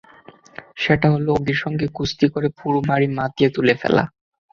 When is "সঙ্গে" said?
1.63-1.85